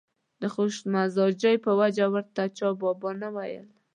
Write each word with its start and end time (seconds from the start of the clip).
د 0.41 0.43
خوش 0.53 0.75
مزاجۍ 0.93 1.55
په 1.65 1.71
وجه 1.79 2.05
ورته 2.13 2.43
چا 2.57 2.67
بابا 2.79 3.11
نه 3.21 3.29
ویل. 3.35 3.67